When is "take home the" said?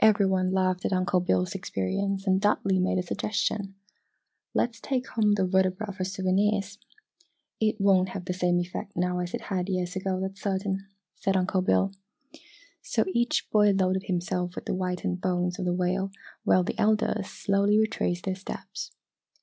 4.80-5.46